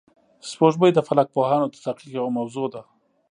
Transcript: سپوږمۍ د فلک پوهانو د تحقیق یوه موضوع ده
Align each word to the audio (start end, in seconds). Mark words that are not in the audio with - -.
سپوږمۍ 0.49 0.91
د 0.93 0.99
فلک 1.07 1.27
پوهانو 1.35 1.65
د 1.69 1.75
تحقیق 1.85 2.11
یوه 2.17 2.31
موضوع 2.37 2.67
ده 2.73 2.81